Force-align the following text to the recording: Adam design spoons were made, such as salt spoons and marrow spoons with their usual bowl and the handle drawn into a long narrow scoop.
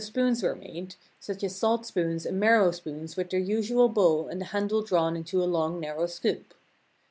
Adam 0.01 0.05
design 0.07 0.13
spoons 0.13 0.41
were 0.41 0.55
made, 0.55 0.95
such 1.19 1.43
as 1.43 1.55
salt 1.55 1.85
spoons 1.85 2.25
and 2.25 2.39
marrow 2.39 2.71
spoons 2.71 3.15
with 3.15 3.29
their 3.29 3.39
usual 3.39 3.87
bowl 3.87 4.27
and 4.29 4.41
the 4.41 4.45
handle 4.45 4.81
drawn 4.81 5.15
into 5.15 5.43
a 5.43 5.45
long 5.45 5.79
narrow 5.79 6.07
scoop. 6.07 6.55